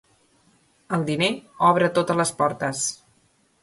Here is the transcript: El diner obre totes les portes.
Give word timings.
El 0.97 1.05
diner 1.11 1.29
obre 1.69 1.93
totes 2.01 2.21
les 2.25 2.37
portes. 2.43 2.87